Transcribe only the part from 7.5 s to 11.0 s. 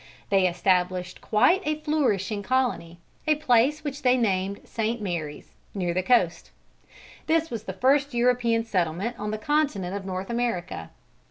was the first European settlement on the continent of North America.